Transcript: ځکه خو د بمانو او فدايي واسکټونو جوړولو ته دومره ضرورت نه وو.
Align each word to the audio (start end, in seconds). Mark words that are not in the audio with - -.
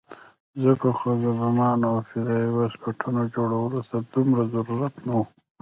ځکه 0.63 0.87
خو 0.97 1.09
د 1.23 1.25
بمانو 1.39 1.85
او 1.91 1.97
فدايي 2.09 2.49
واسکټونو 2.53 3.21
جوړولو 3.35 3.79
ته 3.89 3.97
دومره 4.13 4.43
ضرورت 4.53 4.95
نه 5.05 5.13
وو. 5.17 5.25